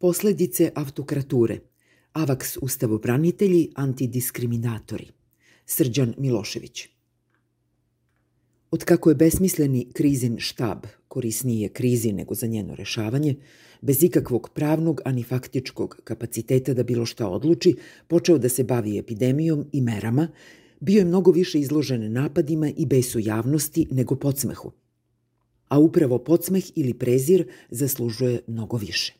Posledice 0.00 0.70
autokrature. 0.74 1.58
Avaks 2.12 2.56
ustavobranitelji, 2.62 3.72
antidiskriminatori. 3.74 5.08
Srđan 5.66 6.14
Milošević. 6.18 6.88
Od 8.70 8.84
kako 8.84 9.10
je 9.10 9.14
besmisleni 9.14 9.88
krizin 9.92 10.36
štab, 10.38 10.86
korisnije 11.08 11.68
krizi 11.68 12.12
nego 12.12 12.34
za 12.34 12.46
njeno 12.46 12.74
rešavanje, 12.74 13.36
bez 13.80 14.02
ikakvog 14.02 14.50
pravnog 14.54 15.00
ani 15.04 15.22
faktičkog 15.22 16.00
kapaciteta 16.04 16.74
da 16.74 16.82
bilo 16.82 17.06
šta 17.06 17.28
odluči, 17.28 17.74
počeo 18.06 18.38
da 18.38 18.48
se 18.48 18.64
bavi 18.64 18.98
epidemijom 18.98 19.66
i 19.72 19.80
merama, 19.80 20.28
bio 20.80 20.98
je 20.98 21.04
mnogo 21.04 21.30
više 21.30 21.60
izložen 21.60 22.12
napadima 22.12 22.70
i 22.76 22.86
besu 22.86 23.18
javnosti 23.18 23.86
nego 23.90 24.14
podsmehu. 24.14 24.72
A 25.68 25.78
upravo 25.78 26.18
podsmeh 26.18 26.64
ili 26.74 26.94
prezir 26.94 27.48
zaslužuje 27.70 28.40
mnogo 28.46 28.76
više. 28.76 29.17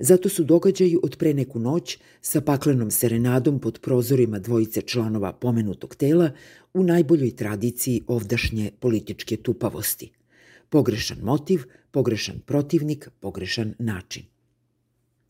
Zato 0.00 0.28
su 0.28 0.44
događaji 0.44 0.96
od 1.02 1.16
pre 1.16 1.34
neku 1.34 1.58
noć 1.58 1.98
sa 2.20 2.40
paklenom 2.40 2.90
serenadom 2.90 3.58
pod 3.60 3.78
prozorima 3.78 4.38
dvojice 4.38 4.82
članova 4.82 5.32
pomenutog 5.32 5.94
tela 5.94 6.30
u 6.74 6.82
najboljoj 6.82 7.36
tradiciji 7.36 8.02
ovdašnje 8.06 8.70
političke 8.80 9.36
tupavosti. 9.36 10.10
Pogrešan 10.68 11.18
motiv, 11.22 11.62
pogrešan 11.90 12.40
protivnik, 12.46 13.08
pogrešan 13.20 13.74
način. 13.78 14.22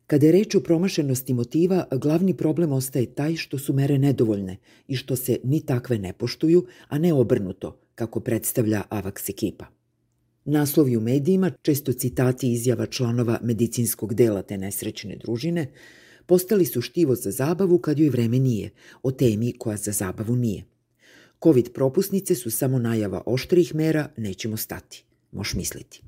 Kada 0.06 0.26
je 0.26 0.32
reč 0.32 0.54
o 0.54 0.60
promašenosti 0.60 1.34
motiva, 1.34 1.84
glavni 1.90 2.36
problem 2.36 2.72
ostaje 2.72 3.14
taj 3.14 3.36
što 3.36 3.58
su 3.58 3.72
mere 3.72 3.98
nedovoljne 3.98 4.56
i 4.88 4.96
što 4.96 5.16
se 5.16 5.38
ni 5.44 5.60
takve 5.66 5.98
ne 5.98 6.12
poštuju, 6.12 6.66
a 6.88 6.98
ne 6.98 7.12
obrnuto, 7.12 7.78
kako 7.94 8.20
predstavlja 8.20 8.82
Avaks 8.88 9.28
ekipa. 9.28 9.79
Naslovi 10.50 10.96
u 10.96 11.00
medijima, 11.00 11.50
često 11.62 11.92
citati 11.92 12.52
izjava 12.52 12.86
članova 12.86 13.38
medicinskog 13.42 14.14
dela 14.14 14.42
te 14.42 14.58
nesrećne 14.58 15.16
družine, 15.16 15.72
postali 16.26 16.64
su 16.64 16.80
štivo 16.80 17.14
za 17.14 17.30
zabavu 17.30 17.78
kad 17.78 17.98
joj 17.98 18.08
vreme 18.08 18.38
nije, 18.38 18.70
o 19.02 19.10
temi 19.10 19.52
koja 19.58 19.76
za 19.76 19.92
zabavu 19.92 20.36
nije. 20.36 20.64
Covid 21.42 21.72
propusnice 21.72 22.34
su 22.34 22.50
samo 22.50 22.78
najava 22.78 23.22
oštrih 23.26 23.74
mera, 23.74 24.08
nećemo 24.16 24.56
stati, 24.56 25.04
moš 25.32 25.54
misliti. 25.54 26.02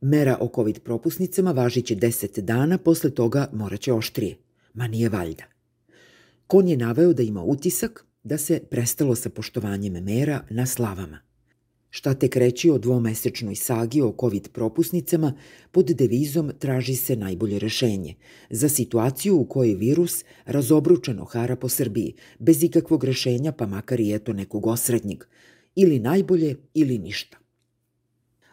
Mera 0.00 0.38
o 0.40 0.50
COVID 0.54 0.80
propusnicama 0.80 1.52
važiće 1.52 1.96
10 1.96 2.40
dana, 2.40 2.78
posle 2.78 3.10
toga 3.10 3.48
moraće 3.52 3.92
oštrije. 3.92 4.36
Ma 4.74 4.86
nije 4.86 5.08
valjda. 5.08 5.44
Kon 6.46 6.68
je 6.68 6.76
naveo 6.76 7.12
da 7.12 7.22
ima 7.22 7.42
utisak 7.42 8.04
da 8.22 8.38
se 8.38 8.60
prestalo 8.70 9.14
sa 9.14 9.30
poštovanjem 9.30 9.92
mera 9.92 10.44
na 10.50 10.66
slavama. 10.66 11.25
Šta 11.96 12.14
tek 12.14 12.36
reći 12.36 12.70
o 12.70 12.78
dvomesečnoj 12.78 13.54
sagi 13.54 14.02
o 14.02 14.14
COVID 14.20 14.48
propusnicama 14.52 15.32
pod 15.72 15.86
devizom 15.86 16.50
traži 16.58 16.94
se 16.96 17.16
najbolje 17.16 17.58
rešenje 17.58 18.14
za 18.50 18.68
situaciju 18.68 19.36
u 19.36 19.44
kojoj 19.44 19.74
virus 19.74 20.24
razobručeno 20.44 21.24
hara 21.24 21.56
po 21.56 21.68
Srbiji, 21.68 22.14
bez 22.38 22.62
ikakvog 22.62 23.04
rešenja 23.04 23.52
pa 23.52 23.66
makar 23.66 24.00
i 24.00 24.14
eto 24.14 24.32
nekog 24.32 24.66
osrednjeg, 24.66 25.24
ili 25.74 25.98
najbolje 25.98 26.56
ili 26.74 26.98
ništa. 26.98 27.45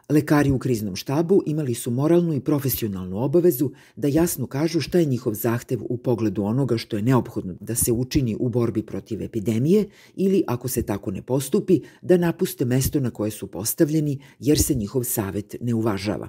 Lekari 0.10 0.52
u 0.52 0.60
kriznom 0.60 0.96
štabu 0.96 1.44
imali 1.46 1.74
su 1.74 1.92
moralnu 1.92 2.34
i 2.34 2.40
profesionalnu 2.40 3.24
obavezu 3.24 3.72
da 3.96 4.08
jasno 4.08 4.48
kažu 4.48 4.82
šta 4.82 5.00
je 5.00 5.06
njihov 5.06 5.34
zahtev 5.34 5.80
u 5.90 5.98
pogledu 5.98 6.44
onoga 6.44 6.78
što 6.78 6.96
je 6.96 7.04
neophodno 7.04 7.56
da 7.60 7.76
se 7.76 7.92
učini 7.92 8.36
u 8.40 8.50
borbi 8.50 8.84
protiv 8.84 9.22
epidemije 9.22 9.90
ili, 10.16 10.44
ako 10.48 10.68
se 10.68 10.84
tako 10.84 11.12
ne 11.12 11.22
postupi, 11.22 11.80
da 12.02 12.18
napuste 12.18 12.66
mesto 12.66 13.00
na 13.00 13.12
koje 13.12 13.32
su 13.32 13.48
postavljeni 13.48 14.20
jer 14.40 14.60
se 14.60 14.76
njihov 14.76 15.04
savet 15.04 15.56
ne 15.62 15.74
uvažava. 15.74 16.28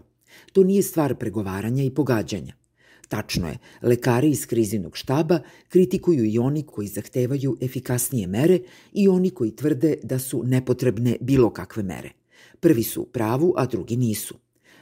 To 0.53 0.65
nije 0.65 0.83
stvar 0.83 1.15
pregovaranja 1.15 1.83
i 1.83 1.91
pogađanja. 1.91 2.55
Tačno 3.09 3.49
je, 3.49 3.59
lekari 3.83 4.31
iz 4.31 4.47
krizinog 4.47 4.97
štaba 4.97 5.41
kritikuju 5.69 6.25
i 6.25 6.39
oni 6.39 6.63
koji 6.63 6.89
zahtevaju 6.89 7.57
efikasnije 7.61 8.27
mere 8.27 8.59
i 8.93 9.09
oni 9.09 9.31
koji 9.31 9.57
tvrde 9.57 9.97
da 10.03 10.19
su 10.19 10.43
nepotrebne 10.43 11.17
bilo 11.21 11.51
kakve 11.51 11.83
mere– 11.83 12.11
Prvi 12.65 12.83
su 12.83 13.03
u 13.03 13.07
pravu, 13.07 13.55
a 13.57 13.67
drugi 13.67 13.97
nisu. 13.97 14.35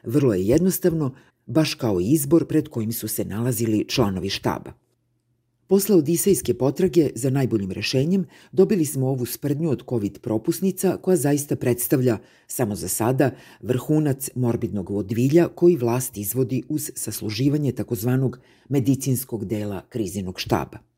Vrlo 0.05 0.35
je 0.35 0.47
jednostavno, 0.47 1.15
baš 1.47 1.75
kao 1.75 2.01
i 2.01 2.13
izbor 2.13 2.47
pred 2.47 2.69
kojim 2.69 2.93
su 2.93 3.09
se 3.09 3.25
nalazili 3.25 3.85
članovi 3.89 4.29
štaba. 4.29 4.73
Posle 5.67 5.97
odisejske 5.97 6.55
potrage 6.55 7.11
za 7.15 7.31
najboljim 7.31 7.73
rešenjem 7.73 8.25
dobili 8.53 8.85
smo 8.85 9.09
ovu 9.09 9.27
sprdnju 9.27 9.71
od 9.71 9.83
COVID 9.89 10.19
propusnica 10.19 10.97
koja 10.97 11.17
zaista 11.17 11.57
predstavlja, 11.57 12.19
samo 12.47 12.77
za 12.77 12.89
sada, 12.89 13.31
vrhunac 13.61 14.31
morbidnog 14.35 14.91
vodvilja 14.91 15.49
koji 15.55 15.77
vlast 15.77 16.17
izvodi 16.17 16.63
uz 16.69 16.91
sasluživanje 16.95 17.73
takozvanog 17.73 18.39
medicinskog 18.69 19.45
dela 19.45 19.83
krizinog 19.89 20.41
štaba 20.41 20.92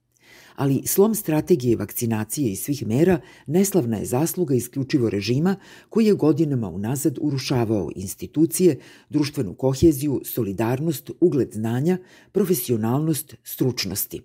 ali 0.54 0.82
slom 0.86 1.14
strategije 1.14 1.76
vakcinacije 1.76 2.52
i 2.52 2.56
svih 2.56 2.86
mera 2.86 3.20
neslavna 3.46 3.96
je 3.96 4.06
zasluga 4.06 4.54
isključivo 4.54 5.10
režima 5.10 5.56
koji 5.88 6.06
je 6.06 6.14
godinama 6.14 6.68
unazad 6.68 7.18
urušavao 7.20 7.90
institucije, 7.96 8.78
društvenu 9.10 9.54
koheziju, 9.54 10.20
solidarnost, 10.24 11.10
ugled 11.20 11.52
znanja, 11.52 11.98
profesionalnost, 12.32 13.34
stručnosti. 13.44 14.20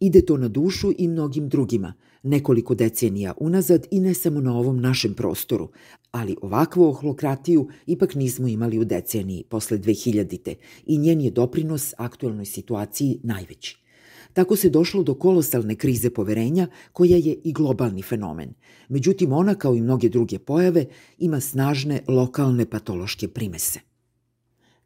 Ide 0.00 0.20
to 0.24 0.36
na 0.36 0.48
dušu 0.48 0.92
i 0.98 1.08
mnogim 1.08 1.48
drugima, 1.48 1.94
nekoliko 2.22 2.74
decenija 2.74 3.34
unazad 3.40 3.86
i 3.90 4.00
ne 4.00 4.14
samo 4.14 4.40
na 4.40 4.58
ovom 4.58 4.80
našem 4.80 5.14
prostoru, 5.14 5.68
ali 6.10 6.36
ovakvu 6.42 6.84
ohlokratiju 6.84 7.68
ipak 7.86 8.14
nismo 8.14 8.48
imali 8.48 8.78
u 8.78 8.84
deceniji 8.84 9.44
posle 9.48 9.78
2000. 9.78 10.54
i 10.86 10.98
njen 10.98 11.20
je 11.20 11.30
doprinos 11.30 11.94
aktuelnoj 11.96 12.44
situaciji 12.44 13.20
najveći. 13.22 13.87
Tako 14.32 14.56
se 14.56 14.70
došlo 14.70 15.02
do 15.02 15.14
kolosalne 15.14 15.74
krize 15.74 16.10
poverenja 16.10 16.66
koja 16.92 17.16
je 17.16 17.36
i 17.44 17.52
globalni 17.52 18.02
fenomen. 18.02 18.54
Međutim, 18.88 19.32
ona 19.32 19.54
kao 19.54 19.74
i 19.74 19.80
mnoge 19.80 20.08
druge 20.08 20.38
pojave 20.38 20.86
ima 21.18 21.40
snažne 21.40 22.00
lokalne 22.08 22.70
patološke 22.70 23.28
primese. 23.28 23.80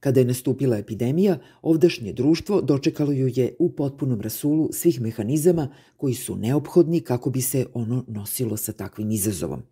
Kada 0.01 0.21
je 0.21 0.27
nastupila 0.27 0.79
epidemija, 0.79 1.39
ovdašnje 1.63 2.13
društvo 2.13 2.61
dočekalo 2.61 3.13
ju 3.13 3.31
je 3.35 3.55
u 3.59 3.73
potpunom 3.73 4.21
rasulu 4.21 4.69
svih 4.73 5.01
mehanizama 5.01 5.69
koji 5.97 6.15
su 6.15 6.37
neophodni 6.37 7.01
kako 7.01 7.31
bi 7.31 7.41
se 7.41 7.67
ono 7.75 8.05
nosilo 8.09 8.57
sa 8.57 8.73
takvim 8.73 9.11
izazovom. 9.11 9.63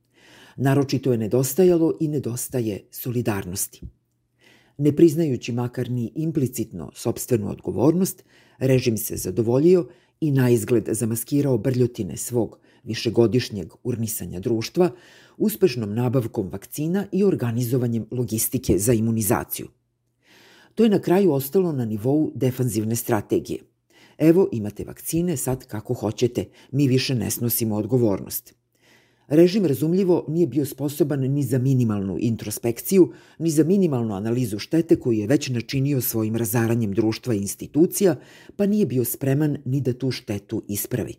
Naročito 0.56 1.12
je 1.12 1.18
nedostajalo 1.18 1.96
i 2.00 2.08
nedostaje 2.08 2.88
solidarnosti. 2.90 3.80
Ne 4.78 4.96
priznajući 4.96 5.52
makar 5.52 5.90
ni 5.90 6.12
implicitno 6.14 6.90
sobstvenu 6.94 7.50
odgovornost, 7.50 8.24
režim 8.60 8.98
se 8.98 9.16
zadovoljio 9.16 9.88
i 10.20 10.30
na 10.30 10.50
izgled 10.50 10.88
zamaskirao 10.92 11.58
brljotine 11.58 12.16
svog 12.16 12.58
višegodišnjeg 12.84 13.72
urnisanja 13.84 14.40
društva 14.40 14.90
uspešnom 15.36 15.94
nabavkom 15.94 16.48
vakcina 16.48 17.06
i 17.12 17.24
organizovanjem 17.24 18.06
logistike 18.10 18.78
za 18.78 18.92
imunizaciju. 18.92 19.68
To 20.74 20.84
je 20.84 20.90
na 20.90 20.98
kraju 20.98 21.32
ostalo 21.32 21.72
na 21.72 21.84
nivou 21.84 22.32
defanzivne 22.34 22.96
strategije. 22.96 23.60
Evo 24.18 24.48
imate 24.52 24.84
vakcine, 24.84 25.36
sad 25.36 25.66
kako 25.66 25.94
hoćete, 25.94 26.44
mi 26.72 26.88
više 26.88 27.14
ne 27.14 27.30
snosimo 27.30 27.76
odgovornost. 27.76 28.59
Režim 29.30 29.66
razumljivo 29.66 30.24
nije 30.28 30.46
bio 30.46 30.66
sposoban 30.66 31.20
ni 31.20 31.42
za 31.42 31.58
minimalnu 31.58 32.16
introspekciju, 32.20 33.12
ni 33.38 33.50
za 33.50 33.64
minimalnu 33.64 34.14
analizu 34.14 34.58
štete 34.58 34.96
koju 34.96 35.18
je 35.18 35.26
već 35.26 35.48
načinio 35.48 36.00
svojim 36.00 36.36
razaranjem 36.36 36.92
društva 36.92 37.34
i 37.34 37.38
institucija, 37.38 38.16
pa 38.56 38.66
nije 38.66 38.86
bio 38.86 39.04
spreman 39.04 39.56
ni 39.64 39.80
da 39.80 39.92
tu 39.92 40.10
štetu 40.10 40.62
ispravi. 40.68 41.14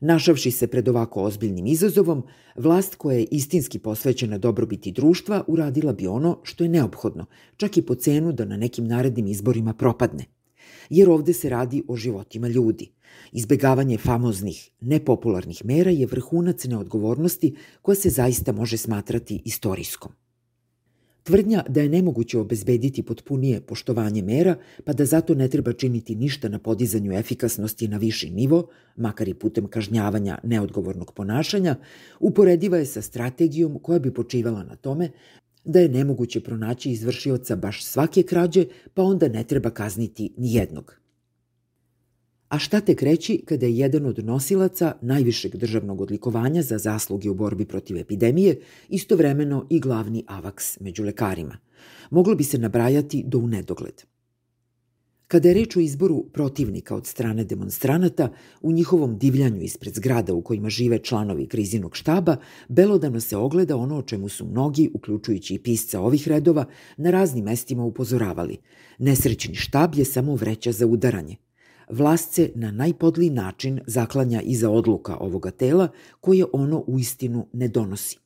Našavši 0.00 0.50
se 0.50 0.66
pred 0.66 0.88
ovako 0.88 1.22
ozbiljnim 1.22 1.66
izazovom, 1.66 2.22
vlast 2.56 2.94
koja 2.94 3.18
je 3.18 3.26
istinski 3.30 3.78
posvećena 3.78 4.38
dobrobiti 4.38 4.92
društva 4.92 5.44
uradila 5.46 5.92
bi 5.92 6.06
ono 6.06 6.38
što 6.42 6.64
je 6.64 6.70
neophodno, 6.70 7.26
čak 7.56 7.76
i 7.76 7.82
po 7.82 7.94
cenu 7.94 8.32
da 8.32 8.44
na 8.44 8.56
nekim 8.56 8.86
narednim 8.86 9.26
izborima 9.26 9.74
propadne– 9.74 10.24
jer 10.90 11.10
ovde 11.10 11.32
se 11.32 11.48
radi 11.48 11.82
o 11.88 11.96
životima 11.96 12.48
ljudi. 12.48 12.90
Izbegavanje 13.32 13.98
famoznih, 13.98 14.70
nepopularnih 14.80 15.64
mera 15.64 15.90
je 15.90 16.06
vrhunac 16.06 16.64
neodgovornosti 16.64 17.54
koja 17.82 17.94
se 17.94 18.10
zaista 18.10 18.52
može 18.52 18.76
smatrati 18.76 19.42
istorijskom. 19.44 20.12
Tvrdnja 21.22 21.64
da 21.68 21.80
je 21.80 21.88
nemoguće 21.88 22.38
obezbediti 22.38 23.02
potpunije 23.02 23.60
poštovanje 23.60 24.22
mera, 24.22 24.56
pa 24.84 24.92
da 24.92 25.04
zato 25.04 25.34
ne 25.34 25.48
treba 25.48 25.72
činiti 25.72 26.14
ništa 26.16 26.48
na 26.48 26.58
podizanju 26.58 27.12
efikasnosti 27.12 27.88
na 27.88 27.96
viši 27.96 28.30
nivo, 28.30 28.68
makar 28.96 29.28
i 29.28 29.34
putem 29.34 29.66
kažnjavanja 29.66 30.38
neodgovornog 30.42 31.12
ponašanja, 31.12 31.76
uporediva 32.20 32.78
je 32.78 32.86
sa 32.86 33.02
strategijom 33.02 33.78
koja 33.82 33.98
bi 33.98 34.14
počivala 34.14 34.64
na 34.64 34.76
tome 34.76 35.10
da 35.64 35.80
je 35.80 35.88
nemoguće 35.88 36.40
pronaći 36.40 36.90
izvršioca 36.90 37.56
baš 37.56 37.84
svake 37.84 38.22
krađe, 38.22 38.66
pa 38.94 39.02
onda 39.02 39.28
ne 39.28 39.44
treba 39.44 39.70
kazniti 39.70 40.34
ni 40.36 40.54
jednog. 40.54 40.96
A 42.48 42.58
šta 42.58 42.80
tek 42.80 43.02
reći 43.02 43.42
kada 43.46 43.66
je 43.66 43.76
jedan 43.76 44.06
od 44.06 44.24
nosilaca 44.24 44.92
najvišeg 45.00 45.56
državnog 45.56 46.00
odlikovanja 46.00 46.62
za 46.62 46.78
zasluge 46.78 47.30
u 47.30 47.34
borbi 47.34 47.64
protiv 47.64 47.96
epidemije 47.96 48.60
istovremeno 48.88 49.66
i 49.70 49.80
glavni 49.80 50.24
avaks 50.26 50.80
među 50.80 51.04
lekarima– 51.04 51.58
Moglo 52.10 52.34
bi 52.34 52.44
se 52.44 52.58
nabrajati 52.58 53.24
do 53.26 53.38
u 53.38 53.46
nedogled. 53.46 54.02
Kada 55.30 55.48
je 55.48 55.54
reč 55.54 55.76
o 55.76 55.80
izboru 55.80 56.24
protivnika 56.32 56.94
od 56.94 57.06
strane 57.06 57.44
demonstranata, 57.44 58.32
u 58.62 58.72
njihovom 58.72 59.18
divljanju 59.18 59.62
ispred 59.62 59.94
zgrada 59.94 60.34
u 60.34 60.42
kojima 60.42 60.70
žive 60.70 60.98
članovi 60.98 61.46
krizinog 61.46 61.96
štaba, 61.96 62.36
belodano 62.68 63.20
se 63.20 63.36
ogleda 63.36 63.76
ono 63.76 63.98
o 63.98 64.02
čemu 64.02 64.28
su 64.28 64.46
mnogi, 64.46 64.90
uključujući 64.94 65.54
i 65.54 65.58
pisca 65.58 66.00
ovih 66.00 66.28
redova, 66.28 66.64
na 66.96 67.10
raznim 67.10 67.44
mestima 67.44 67.84
upozoravali. 67.84 68.56
Nesrećni 68.98 69.54
štab 69.54 69.94
je 69.94 70.04
samo 70.04 70.34
vreća 70.34 70.72
za 70.72 70.86
udaranje. 70.86 71.36
Vlast 71.90 72.34
se 72.34 72.50
na 72.54 72.70
najpodliji 72.70 73.30
način 73.30 73.80
zaklanja 73.86 74.40
iza 74.40 74.70
odluka 74.70 75.16
ovoga 75.16 75.50
tela 75.50 75.88
koje 76.20 76.44
ono 76.52 76.84
u 76.86 76.98
istinu 76.98 77.46
ne 77.52 77.68
donosi. 77.68 78.18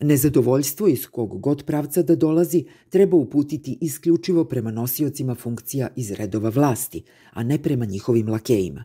Nezadovoljstvo 0.00 0.88
iz 0.88 1.06
kog 1.06 1.40
god 1.40 1.64
pravca 1.64 2.02
da 2.02 2.16
dolazi 2.16 2.64
treba 2.88 3.16
uputiti 3.16 3.78
isključivo 3.80 4.44
prema 4.44 4.70
nosiocima 4.70 5.34
funkcija 5.34 5.88
iz 5.96 6.10
redova 6.10 6.48
vlasti, 6.48 7.02
a 7.30 7.42
ne 7.42 7.62
prema 7.62 7.84
njihovim 7.84 8.28
lakejima. 8.28 8.84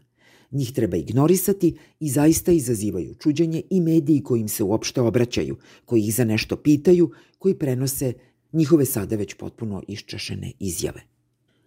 Njih 0.51 0.71
treba 0.73 0.97
ignorisati 0.97 1.77
i 1.99 2.09
zaista 2.09 2.51
izazivaju 2.51 3.15
čuđenje 3.15 3.61
i 3.69 3.81
mediji 3.81 4.23
kojim 4.23 4.47
se 4.47 4.63
uopšte 4.63 5.01
obraćaju, 5.01 5.57
koji 5.85 6.01
ih 6.01 6.15
za 6.15 6.25
nešto 6.25 6.55
pitaju, 6.55 7.11
koji 7.37 7.55
prenose 7.55 8.13
njihove 8.53 8.85
sada 8.85 9.15
već 9.15 9.33
potpuno 9.33 9.83
iščašene 9.87 10.51
izjave. 10.59 11.01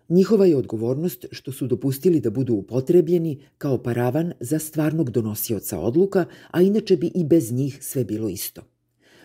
Njihova 0.09 0.47
je 0.47 0.57
odgovornost 0.57 1.27
što 1.31 1.53
su 1.53 1.67
dopustili 1.67 2.21
da 2.21 2.31
budu 2.31 2.55
upotrebljeni 2.55 3.41
kao 3.59 3.83
paravan 3.83 4.33
za 4.41 4.59
stvarnog 4.59 5.11
donosioca 5.11 5.79
odluka, 5.79 6.25
a 6.51 6.63
inače 6.63 6.97
bi 6.97 7.11
i 7.15 7.25
bez 7.25 7.53
njih 7.53 7.79
sve 7.81 8.05
bilo 8.05 8.29
isto– 8.29 8.63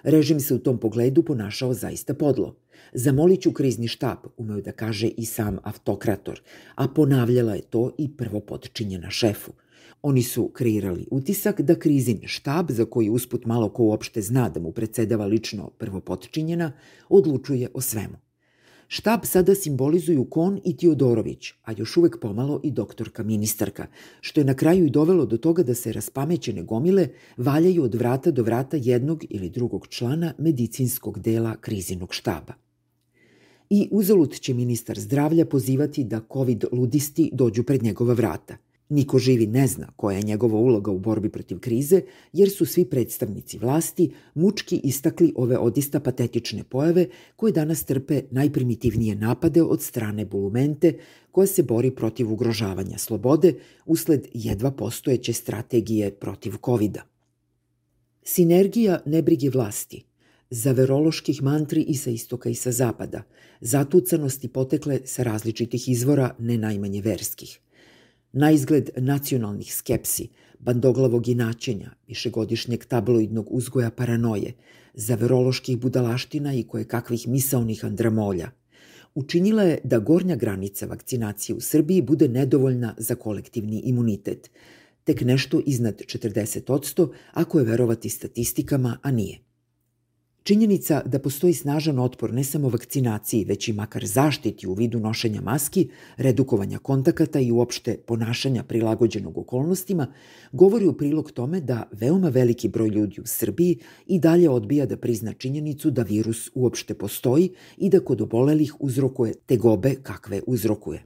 Režim 0.04 0.40
se 0.40 0.56
u 0.56 0.60
tom 0.60 0.78
pogledu 0.80 1.24
ponašao 1.24 1.74
zaista 1.74 2.14
podlo. 2.14 2.56
Zamolit 2.94 3.42
ću 3.42 3.52
krizni 3.52 3.88
štab, 3.88 4.18
umeo 4.38 4.62
da 4.62 4.72
kaže 4.72 5.08
i 5.08 5.26
sam 5.26 5.58
autokrator, 5.64 6.42
a 6.76 6.88
ponavljala 6.88 7.56
je 7.56 7.62
to 7.62 7.92
i 7.98 8.10
prvo 8.18 8.40
podčinjena 8.40 9.10
šefu. 9.10 9.52
Oni 10.02 10.24
su 10.24 10.48
kreirali 10.48 11.08
utisak 11.12 11.62
da 11.62 11.76
krizin 11.76 12.22
štab, 12.26 12.72
za 12.72 12.86
koji 12.86 13.10
usput 13.10 13.46
malo 13.46 13.70
ko 13.70 13.84
uopšte 13.84 14.22
zna 14.22 14.50
da 14.50 14.60
mu 14.60 14.72
predsedava 14.72 15.26
lično 15.26 15.70
prvo 15.78 16.00
podčinjena, 16.00 16.72
odlučuje 17.10 17.70
o 17.74 17.82
svemu. 17.82 18.29
Štab 18.92 19.26
sada 19.26 19.54
simbolizuju 19.56 20.24
Kon 20.26 20.60
i 20.66 20.78
Tiodorović, 20.78 21.52
a 21.64 21.72
još 21.78 21.98
uvek 21.98 22.16
pomalo 22.22 22.60
i 22.64 22.72
doktorka 22.72 23.24
ministarka, 23.24 23.86
što 24.22 24.42
je 24.42 24.46
na 24.46 24.54
kraju 24.54 24.86
i 24.86 24.90
dovelo 24.90 25.26
do 25.26 25.38
toga 25.38 25.64
da 25.64 25.76
se 25.76 25.94
raspamećene 25.94 26.64
gomile 26.64 27.08
valjaju 27.38 27.84
od 27.84 27.96
vrata 27.96 28.32
do 28.32 28.44
vrata 28.44 28.78
jednog 28.78 29.26
ili 29.30 29.50
drugog 29.50 29.88
člana 29.88 30.34
medicinskog 30.38 31.20
dela 31.20 31.56
krizinog 31.56 32.14
štaba. 32.14 32.54
I 33.70 33.88
uzalud 33.92 34.40
će 34.40 34.54
ministar 34.54 35.00
zdravlja 35.00 35.46
pozivati 35.46 36.04
da 36.04 36.22
covid 36.34 36.66
ludisti 36.72 37.30
dođu 37.34 37.64
pred 37.64 37.84
njegova 37.84 38.14
vrata– 38.14 38.58
Niko 38.90 39.20
živi 39.20 39.48
ne 39.48 39.68
zna 39.68 39.88
koja 39.96 40.18
je 40.18 40.24
njegova 40.24 40.58
uloga 40.58 40.92
u 40.92 41.00
borbi 41.00 41.30
protiv 41.30 41.60
krize, 41.60 42.02
jer 42.34 42.50
su 42.50 42.66
svi 42.66 42.86
predstavnici 42.86 43.58
vlasti 43.58 44.12
mučki 44.34 44.82
istakli 44.84 45.34
ove 45.36 45.58
odista 45.58 46.00
patetične 46.00 46.64
pojave 46.64 47.08
koje 47.36 47.52
danas 47.52 47.84
trpe 47.84 48.22
najprimitivnije 48.32 49.16
napade 49.16 49.62
od 49.62 49.82
strane 49.82 50.26
bulumente 50.26 50.94
koja 51.32 51.48
se 51.48 51.64
bori 51.64 51.92
protiv 51.92 52.34
ugrožavanja 52.34 52.98
slobode 52.98 53.54
usled 53.86 54.28
jedva 54.34 54.72
postojeće 54.72 55.34
strategije 55.34 56.12
protiv 56.12 56.54
covid 56.66 56.92
-a. 56.92 57.02
Sinergija 58.24 59.02
nebrige 59.06 59.50
vlasti, 59.50 60.04
zaveroloških 60.50 61.44
mantri 61.44 61.82
i 61.82 61.96
sa 61.96 62.10
istoka 62.10 62.50
i 62.50 62.56
sa 62.56 62.72
zapada, 62.72 63.24
zatucanosti 63.62 64.48
potekle 64.48 65.00
sa 65.06 65.24
različitih 65.24 65.90
izvora, 65.90 66.36
ne 66.40 66.58
najmanje 66.58 67.02
verskih– 67.02 67.60
Na 68.34 68.52
izgled 68.52 68.90
nacionalnih 68.98 69.76
skepsi, 69.76 70.28
bandoglavog 70.60 71.28
inačenja, 71.28 71.92
višegodišnjeg 72.08 72.86
tabloidnog 72.86 73.48
uzgoja 73.50 73.92
paranoje, 73.92 74.54
zaveroloških 74.94 75.78
budalaština 75.78 76.54
i 76.54 76.64
koje 76.64 76.84
kakvih 76.84 77.28
misaonih 77.28 77.86
andramolja, 77.86 78.52
učinila 79.16 79.64
je 79.64 79.80
da 79.84 80.00
gornja 80.00 80.36
granica 80.36 80.86
vakcinacije 80.86 81.56
u 81.56 81.62
Srbiji 81.62 82.02
bude 82.02 82.28
nedovoljna 82.28 82.96
za 82.98 83.16
kolektivni 83.16 83.82
imunitet, 83.86 84.52
tek 85.04 85.22
nešto 85.22 85.62
iznad 85.66 86.02
40%, 86.02 87.10
ako 87.34 87.60
je 87.60 87.66
verovati 87.66 88.10
statistikama, 88.10 88.98
a 89.02 89.12
nije. 89.12 89.40
Činjenica 90.50 91.02
da 91.06 91.20
postoji 91.20 91.54
snažan 91.54 92.00
otpor 92.00 92.32
ne 92.34 92.44
samo 92.44 92.70
vakcinaciji, 92.70 93.46
već 93.46 93.68
i 93.68 93.74
makar 93.74 94.06
zaštiti 94.06 94.68
u 94.68 94.74
vidu 94.74 95.00
nošenja 95.00 95.42
maski, 95.42 95.90
redukovanja 96.18 96.80
kontakata 96.80 97.40
i 97.40 97.52
uopšte 97.52 97.98
ponašanja 97.98 98.64
prilagođenog 98.64 99.38
okolnostima, 99.38 100.08
govori 100.52 100.88
u 100.88 100.94
prilog 100.98 101.32
tome 101.32 101.62
da 101.62 101.90
veoma 101.92 102.30
veliki 102.30 102.68
broj 102.70 102.90
ljudi 102.90 103.22
u 103.22 103.26
Srbiji 103.26 103.78
i 104.08 104.20
dalje 104.20 104.50
odbija 104.50 104.86
da 104.86 104.98
prizna 104.98 105.34
činjenicu 105.34 105.92
da 105.92 106.04
virus 106.04 106.50
uopšte 106.56 106.94
postoji 106.94 107.50
i 107.78 107.90
da 107.90 108.00
kod 108.00 108.22
obolelih 108.22 108.74
uzrokuje 108.80 109.34
tegobe 109.34 109.96
kakve 110.04 110.42
uzrokuje. 110.48 111.04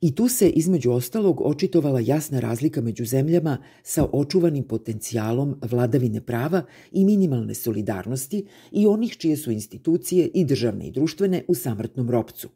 I 0.00 0.14
tu 0.14 0.28
se, 0.28 0.48
između 0.48 0.90
ostalog, 0.90 1.40
očitovala 1.44 2.00
jasna 2.00 2.40
razlika 2.40 2.80
među 2.80 3.04
zemljama 3.04 3.58
sa 3.82 4.06
očuvanim 4.12 4.64
potencijalom 4.64 5.56
vladavine 5.62 6.20
prava 6.20 6.62
i 6.92 7.04
minimalne 7.04 7.54
solidarnosti 7.54 8.46
i 8.72 8.86
onih 8.86 9.16
čije 9.16 9.36
su 9.36 9.50
institucije 9.50 10.30
i 10.34 10.44
državne 10.44 10.88
i 10.88 10.90
društvene 10.90 11.44
u 11.48 11.54
samrtnom 11.54 12.10
ropcu. 12.10 12.48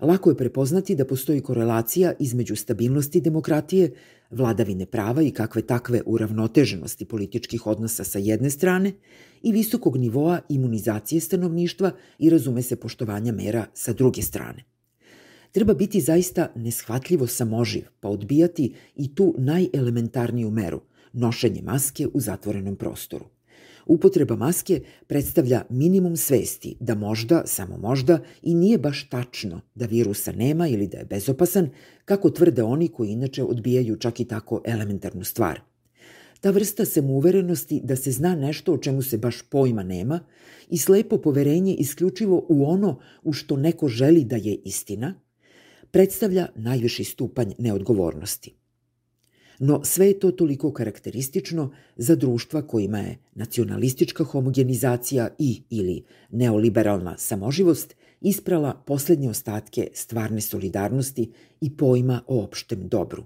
Lako 0.00 0.30
je 0.30 0.36
prepoznati 0.36 0.94
da 0.94 1.04
postoji 1.04 1.40
korelacija 1.40 2.12
između 2.18 2.56
stabilnosti 2.56 3.20
demokratije, 3.20 3.92
vladavine 4.30 4.86
prava 4.86 5.22
i 5.22 5.30
kakve 5.30 5.62
takve 5.62 6.02
uravnoteženosti 6.06 7.04
političkih 7.04 7.66
odnosa 7.66 8.04
sa 8.04 8.18
jedne 8.18 8.50
strane 8.50 8.92
i 9.42 9.52
visokog 9.52 9.96
nivoa 9.96 10.40
imunizacije 10.48 11.20
stanovništva 11.20 11.90
i 12.18 12.30
razume 12.30 12.62
se 12.62 12.76
poštovanja 12.76 13.32
mera 13.32 13.66
sa 13.74 13.92
druge 13.92 14.22
strane 14.22 14.72
treba 15.52 15.74
biti 15.74 16.00
zaista 16.00 16.52
neshvatljivo 16.56 17.26
samoživ, 17.26 17.82
pa 18.00 18.08
odbijati 18.08 18.74
i 18.96 19.14
tu 19.14 19.34
najelementarniju 19.38 20.50
meru, 20.50 20.80
nošenje 21.12 21.62
maske 21.62 22.06
u 22.14 22.20
zatvorenom 22.20 22.76
prostoru. 22.76 23.24
Upotreba 23.86 24.36
maske 24.36 24.80
predstavlja 25.06 25.64
minimum 25.70 26.16
svesti 26.16 26.76
da 26.80 26.94
možda, 26.94 27.42
samo 27.46 27.78
možda, 27.78 28.18
i 28.42 28.54
nije 28.54 28.78
baš 28.78 29.08
tačno 29.08 29.60
da 29.74 29.86
virusa 29.86 30.32
nema 30.32 30.68
ili 30.68 30.86
da 30.86 30.98
je 30.98 31.04
bezopasan, 31.04 31.70
kako 32.04 32.30
tvrde 32.30 32.62
oni 32.62 32.88
koji 32.88 33.10
inače 33.10 33.42
odbijaju 33.44 33.96
čak 33.96 34.20
i 34.20 34.24
tako 34.24 34.62
elementarnu 34.64 35.24
stvar. 35.24 35.60
Ta 36.40 36.50
vrsta 36.50 36.84
samouverenosti 36.84 37.80
da 37.84 37.96
se 37.96 38.12
zna 38.12 38.34
nešto 38.36 38.72
o 38.72 38.78
čemu 38.78 39.02
se 39.02 39.18
baš 39.18 39.42
pojma 39.42 39.82
nema 39.82 40.20
i 40.68 40.78
slepo 40.78 41.18
poverenje 41.18 41.74
isključivo 41.74 42.46
u 42.48 42.64
ono 42.64 42.98
u 43.22 43.32
što 43.32 43.56
neko 43.56 43.88
želi 43.88 44.24
da 44.24 44.36
je 44.36 44.54
istina– 44.64 45.14
predstavlja 45.92 46.48
najviši 46.56 47.04
stupanj 47.04 47.52
neodgovornosti. 47.58 48.54
No 49.58 49.80
sve 49.84 50.06
je 50.06 50.18
to 50.18 50.30
toliko 50.30 50.72
karakteristično 50.72 51.70
za 51.96 52.14
društva 52.16 52.62
kojima 52.62 52.98
je 52.98 53.18
nacionalistička 53.34 54.24
homogenizacija 54.24 55.28
i 55.38 55.62
ili 55.70 56.04
neoliberalna 56.30 57.18
samoživost 57.18 57.94
isprala 58.20 58.82
poslednje 58.86 59.30
ostatke 59.30 59.88
stvarne 59.94 60.40
solidarnosti 60.40 61.30
i 61.60 61.76
pojma 61.76 62.22
o 62.26 62.44
opštem 62.44 62.88
dobru. 62.88 63.24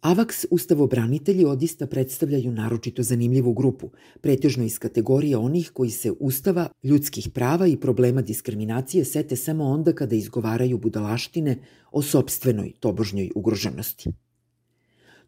Avaks 0.00 0.46
ustavobranitelji 0.50 1.44
odista 1.44 1.86
predstavljaju 1.86 2.52
naročito 2.52 3.02
zanimljivu 3.02 3.52
grupu, 3.52 3.90
pretežno 4.20 4.64
iz 4.64 4.78
kategorije 4.78 5.36
onih 5.36 5.70
koji 5.74 5.90
se 5.90 6.12
ustava, 6.20 6.68
ljudskih 6.82 7.28
prava 7.34 7.66
i 7.66 7.76
problema 7.76 8.22
diskriminacije 8.22 9.04
sete 9.04 9.36
samo 9.36 9.64
onda 9.64 9.92
kada 9.92 10.16
izgovaraju 10.16 10.78
budalaštine 10.78 11.58
o 11.92 12.02
sobstvenoj 12.02 12.72
tobožnjoj 12.80 13.30
ugroženosti. 13.34 14.10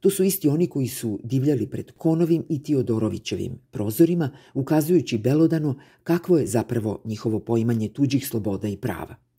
To 0.00 0.10
su 0.10 0.24
isti 0.24 0.48
oni 0.48 0.66
koji 0.66 0.88
su 0.88 1.20
divljali 1.24 1.66
pred 1.66 1.92
Konovim 1.92 2.44
i 2.48 2.62
Tiodorovićevim 2.62 3.58
prozorima, 3.70 4.30
ukazujući 4.54 5.18
belodano 5.18 5.78
kakvo 6.02 6.38
je 6.38 6.46
zapravo 6.46 7.02
njihovo 7.04 7.40
poimanje 7.40 7.88
tuđih 7.88 8.26
sloboda 8.26 8.68
i 8.68 8.76
prava– 8.76 9.16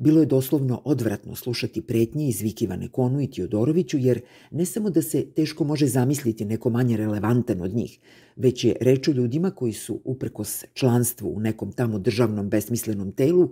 Bilo 0.00 0.20
je 0.20 0.26
doslovno 0.26 0.82
odvratno 0.84 1.34
slušati 1.34 1.82
pretnje 1.82 2.28
izvikivane 2.28 2.88
Konu 2.88 3.20
i 3.20 3.26
Tiodoroviću, 3.26 3.98
jer 3.98 4.20
ne 4.50 4.64
samo 4.64 4.90
da 4.90 5.02
se 5.02 5.26
teško 5.36 5.64
može 5.64 5.86
zamisliti 5.86 6.44
neko 6.44 6.70
manje 6.70 6.96
relevantan 6.96 7.60
od 7.60 7.74
njih, 7.74 7.98
već 8.36 8.64
je 8.64 8.76
reč 8.80 9.08
o 9.08 9.12
ljudima 9.12 9.50
koji 9.50 9.72
su, 9.72 10.00
uprkos 10.04 10.64
članstvu 10.74 11.32
u 11.36 11.40
nekom 11.40 11.72
tamo 11.72 11.98
državnom 11.98 12.48
besmislenom 12.48 13.12
telu, 13.12 13.50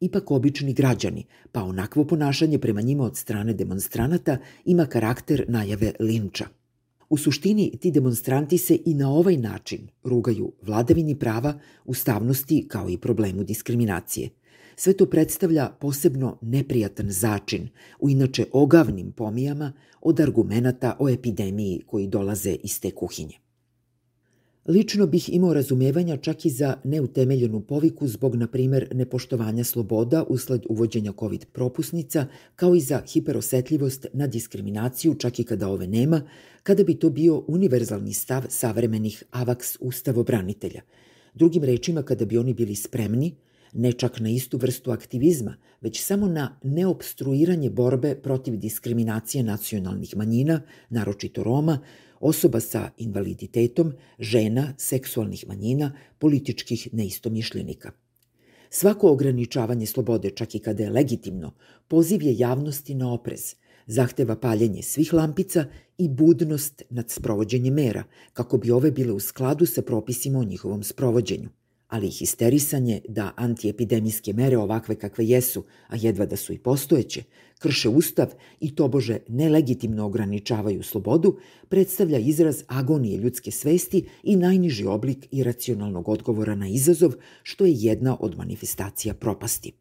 ipak 0.00 0.30
obični 0.30 0.72
građani, 0.72 1.24
pa 1.52 1.62
onakvo 1.62 2.04
ponašanje 2.04 2.58
prema 2.58 2.80
njima 2.80 3.04
od 3.04 3.16
strane 3.16 3.52
demonstranata 3.52 4.38
ima 4.64 4.86
karakter 4.86 5.44
najave 5.48 5.92
linča. 6.00 6.46
U 7.08 7.16
suštini, 7.16 7.76
ti 7.80 7.90
demonstranti 7.90 8.58
se 8.58 8.78
i 8.84 8.94
na 8.94 9.10
ovaj 9.10 9.36
način 9.36 9.88
rugaju 10.04 10.52
vladavini 10.62 11.18
prava, 11.18 11.58
ustavnosti 11.84 12.64
kao 12.68 12.88
i 12.90 12.98
problemu 12.98 13.44
diskriminacije. 13.44 14.30
Sve 14.76 14.92
to 14.92 15.06
predstavlja 15.06 15.68
posebno 15.80 16.38
neprijatan 16.42 17.10
začin 17.10 17.68
u 18.00 18.10
inače 18.10 18.46
ogavnim 18.52 19.12
pomijama 19.12 19.72
od 20.00 20.20
argumenata 20.20 20.96
o 20.98 21.08
epidemiji 21.08 21.82
koji 21.86 22.06
dolaze 22.06 22.56
iz 22.62 22.80
te 22.80 22.90
kuhinje. 22.90 23.44
Lično 24.68 25.06
bih 25.06 25.28
imao 25.32 25.54
razumevanja 25.54 26.16
čak 26.16 26.46
i 26.46 26.50
za 26.50 26.76
neutemeljenu 26.84 27.60
poviku 27.60 28.08
zbog, 28.08 28.36
na 28.36 28.46
primer, 28.46 28.88
nepoštovanja 28.94 29.64
sloboda 29.64 30.24
usled 30.28 30.62
uvođenja 30.68 31.12
COVID 31.18 31.46
propusnica, 31.52 32.26
kao 32.56 32.74
i 32.74 32.80
za 32.80 33.02
hiperosetljivost 33.12 34.06
na 34.12 34.26
diskriminaciju 34.26 35.14
čak 35.14 35.38
i 35.38 35.44
kada 35.44 35.68
ove 35.68 35.86
nema, 35.86 36.22
kada 36.62 36.84
bi 36.84 36.94
to 36.94 37.10
bio 37.10 37.44
univerzalni 37.46 38.12
stav 38.12 38.42
savremenih 38.48 39.22
avaks 39.30 39.76
ustavobranitelja. 39.80 40.80
Drugim 41.34 41.64
rečima, 41.64 42.02
kada 42.02 42.24
bi 42.24 42.38
oni 42.38 42.54
bili 42.54 42.74
spremni, 42.74 43.34
ne 43.74 43.92
čak 43.92 44.20
na 44.20 44.30
istu 44.30 44.58
vrstu 44.58 44.90
aktivizma, 44.90 45.56
već 45.80 46.02
samo 46.02 46.28
na 46.28 46.58
neobstruiranje 46.62 47.70
borbe 47.70 48.14
protiv 48.14 48.56
diskriminacije 48.56 49.42
nacionalnih 49.42 50.16
manjina, 50.16 50.62
naročito 50.90 51.42
Roma, 51.42 51.78
osoba 52.20 52.60
sa 52.60 52.90
invaliditetom, 52.98 53.92
žena, 54.18 54.74
seksualnih 54.78 55.44
manjina, 55.48 55.92
političkih 56.18 56.88
neistomišljenika. 56.92 57.90
Svako 58.70 59.10
ograničavanje 59.12 59.86
slobode, 59.86 60.30
čak 60.30 60.54
i 60.54 60.58
kada 60.58 60.82
je 60.82 60.90
legitimno, 60.90 61.54
poziv 61.88 62.22
je 62.22 62.38
javnosti 62.38 62.94
na 62.94 63.12
oprez, 63.12 63.54
zahteva 63.86 64.36
paljenje 64.36 64.82
svih 64.82 65.12
lampica 65.12 65.64
i 65.98 66.08
budnost 66.08 66.82
nad 66.90 67.10
sprovođenjem 67.10 67.74
mera, 67.74 68.04
kako 68.32 68.58
bi 68.58 68.70
ove 68.70 68.90
bile 68.90 69.12
u 69.12 69.20
skladu 69.20 69.66
sa 69.66 69.82
propisima 69.82 70.38
o 70.38 70.44
njihovom 70.44 70.82
sprovođenju– 70.82 71.48
ali 71.94 72.10
histerisanje 72.10 73.00
da 73.08 73.32
antiepidemijske 73.36 74.32
mere 74.32 74.58
ovakve 74.58 74.94
kakve 74.94 75.26
jesu, 75.26 75.64
a 75.88 75.96
jedva 75.96 76.26
da 76.26 76.36
su 76.36 76.52
i 76.52 76.58
postojeće, 76.58 77.22
krše 77.58 77.88
ustav 77.88 78.32
i 78.60 78.74
tobože 78.74 79.18
nelegitimno 79.28 80.06
ograničavaju 80.06 80.82
slobodu, 80.82 81.36
predstavlja 81.68 82.18
izraz 82.18 82.62
agonije 82.66 83.18
ljudske 83.18 83.50
svesti 83.50 84.04
i 84.22 84.36
najniži 84.36 84.86
oblik 84.86 85.28
iracionalnog 85.30 86.08
odgovora 86.08 86.54
na 86.54 86.68
izazov, 86.68 87.12
što 87.42 87.64
je 87.64 87.74
jedna 87.76 88.16
od 88.20 88.36
manifestacija 88.36 89.14
propasti. 89.14 89.72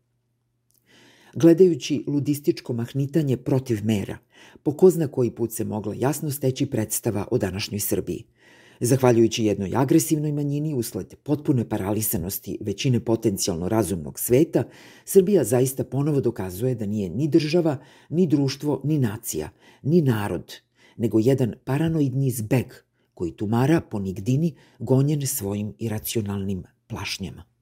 Gledajući 1.34 2.04
ludističko 2.08 2.74
mahnitanje 2.74 3.38
protiv 3.38 3.80
mera, 3.84 4.18
po 4.64 4.78
ko 4.78 4.90
zna 4.90 5.08
koji 5.08 5.32
put 5.32 5.52
se 5.52 5.64
mogla 5.64 5.96
jasno 5.98 6.32
steći 6.32 6.66
predstava 6.66 7.28
o 7.32 7.38
današnjoj 7.38 7.80
Srbiji– 7.80 8.24
Zahvaljujući 8.80 9.46
jednoj 9.46 9.76
agresivnoj 9.76 10.32
manjini 10.32 10.74
usled 10.74 11.16
potpune 11.24 11.70
paralisanosti 11.70 12.58
većine 12.62 13.00
potencijalno 13.00 13.70
razumnog 13.70 14.20
sveta, 14.20 14.64
Srbija 15.06 15.44
zaista 15.44 15.84
ponovo 15.84 16.22
dokazuje 16.22 16.76
da 16.76 16.86
nije 16.86 17.10
ni 17.10 17.28
država, 17.28 17.78
ni 18.10 18.28
društvo, 18.28 18.82
ni 18.84 19.00
nacija, 19.00 19.50
ni 19.84 20.02
narod, 20.02 20.54
nego 20.98 21.20
jedan 21.20 21.54
paranoidni 21.64 22.32
zbeg 22.32 22.66
koji 23.14 23.32
tumara 23.32 23.82
po 23.82 24.00
nigdini 24.00 24.56
gonjen 24.80 25.28
svojim 25.28 25.74
iracionalnim 25.80 26.64
plašnjama. 26.88 27.53